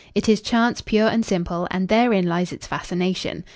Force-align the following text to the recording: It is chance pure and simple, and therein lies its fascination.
It 0.15 0.27
is 0.27 0.41
chance 0.41 0.81
pure 0.81 1.07
and 1.07 1.23
simple, 1.23 1.67
and 1.69 1.87
therein 1.87 2.25
lies 2.25 2.51
its 2.51 2.65
fascination. 2.65 3.43